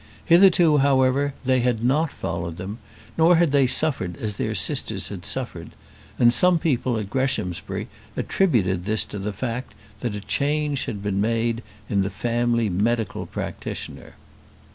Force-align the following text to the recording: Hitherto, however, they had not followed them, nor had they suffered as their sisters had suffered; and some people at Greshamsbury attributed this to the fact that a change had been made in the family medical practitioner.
Hitherto, 0.25 0.77
however, 0.79 1.35
they 1.45 1.59
had 1.59 1.83
not 1.83 2.09
followed 2.11 2.57
them, 2.57 2.79
nor 3.19 3.35
had 3.35 3.51
they 3.51 3.67
suffered 3.67 4.17
as 4.17 4.35
their 4.37 4.55
sisters 4.55 5.09
had 5.09 5.27
suffered; 5.27 5.73
and 6.17 6.33
some 6.33 6.57
people 6.57 6.97
at 6.97 7.07
Greshamsbury 7.11 7.87
attributed 8.17 8.85
this 8.85 9.03
to 9.03 9.19
the 9.19 9.31
fact 9.31 9.75
that 9.99 10.15
a 10.15 10.19
change 10.21 10.85
had 10.85 11.03
been 11.03 11.21
made 11.21 11.61
in 11.87 12.01
the 12.01 12.09
family 12.09 12.67
medical 12.67 13.27
practitioner. 13.27 14.15